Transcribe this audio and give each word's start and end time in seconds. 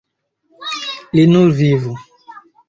Li 1.19 1.27
nur 1.35 1.53
vivu. 1.61 1.95